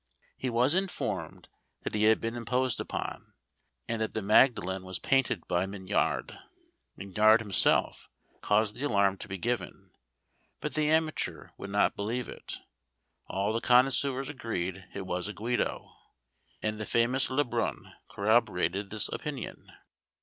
[0.35, 1.47] He was informed
[1.83, 3.33] that he had been imposed upon,
[3.87, 6.35] and that the Magdalen was painted by Mignard.
[6.95, 8.09] Mignard himself
[8.41, 9.91] caused the alarm to be given,
[10.59, 12.57] but the amateur would not believe it;
[13.27, 15.91] all the connoisseurs agreed it was a Guido,
[16.63, 19.71] and the famous Le Brun corroborated this opinion.